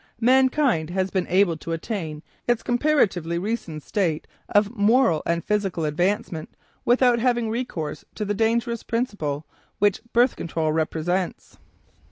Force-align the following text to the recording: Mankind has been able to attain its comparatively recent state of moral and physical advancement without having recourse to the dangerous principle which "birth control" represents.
Mankind 0.19 0.89
has 0.89 1.11
been 1.11 1.27
able 1.27 1.55
to 1.57 1.73
attain 1.73 2.23
its 2.47 2.63
comparatively 2.63 3.37
recent 3.37 3.83
state 3.83 4.25
of 4.49 4.75
moral 4.75 5.21
and 5.27 5.43
physical 5.45 5.85
advancement 5.85 6.49
without 6.83 7.19
having 7.19 7.51
recourse 7.51 8.03
to 8.15 8.25
the 8.25 8.33
dangerous 8.33 8.81
principle 8.81 9.45
which 9.77 10.01
"birth 10.11 10.35
control" 10.35 10.71
represents. 10.71 11.59